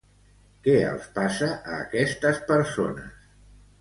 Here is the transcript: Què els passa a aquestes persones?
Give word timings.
Què 0.67 0.73
els 0.93 1.11
passa 1.19 1.49
a 1.57 1.75
aquestes 1.83 2.41
persones? 2.49 3.21